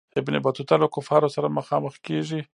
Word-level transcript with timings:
ابن 0.19 0.33
بطوطه 0.45 0.75
له 0.81 0.87
کفارو 0.95 1.33
سره 1.35 1.47
مخامخ 1.57 1.93
کیږي. 2.07 2.41